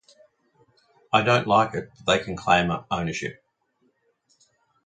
[1.13, 3.39] I don't like it, but they can claim ownership.